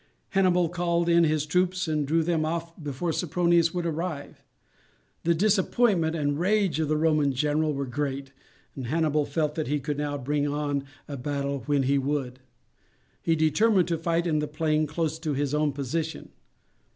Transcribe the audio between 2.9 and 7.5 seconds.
Sempronius would arrive. The disappointment and rage of the Roman